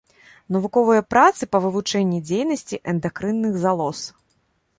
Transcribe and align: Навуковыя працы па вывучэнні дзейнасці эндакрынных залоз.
Навуковыя 0.55 1.03
працы 1.15 1.47
па 1.55 1.61
вывучэнні 1.65 2.19
дзейнасці 2.31 2.81
эндакрынных 2.95 3.53
залоз. 3.67 3.99